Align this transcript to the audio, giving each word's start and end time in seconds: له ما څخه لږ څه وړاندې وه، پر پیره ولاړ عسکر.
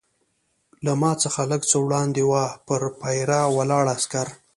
له 0.85 0.93
ما 1.01 1.11
څخه 1.23 1.41
لږ 1.51 1.61
څه 1.69 1.77
وړاندې 1.85 2.21
وه، 2.29 2.45
پر 2.67 2.81
پیره 2.99 3.39
ولاړ 3.57 3.85
عسکر. 3.95 4.27